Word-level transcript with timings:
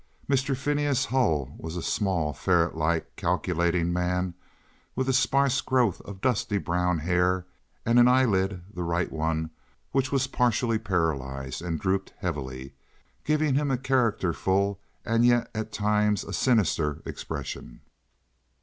Mr. 0.27 0.57
Phineas 0.57 1.05
Hull 1.05 1.53
was 1.59 1.75
a 1.77 1.83
small, 1.83 2.33
ferret 2.33 2.75
like, 2.75 3.15
calculating 3.15 3.93
man 3.93 4.33
with 4.95 5.07
a 5.07 5.13
sparse 5.13 5.61
growth 5.61 6.01
of 6.01 6.21
dusty 6.21 6.57
brown 6.57 6.97
hair 6.97 7.45
and 7.85 7.99
an 7.99 8.07
eyelid, 8.07 8.63
the 8.73 8.81
right 8.81 9.11
one, 9.11 9.51
which 9.91 10.11
was 10.11 10.25
partially 10.25 10.79
paralyzed 10.79 11.61
and 11.61 11.79
drooped 11.79 12.13
heavily, 12.17 12.73
giving 13.25 13.53
him 13.53 13.69
a 13.69 13.77
characterful 13.77 14.79
and 15.05 15.23
yet 15.23 15.51
at 15.53 15.71
times 15.71 16.23
a 16.23 16.33
sinister 16.33 17.03
expression. 17.05 17.81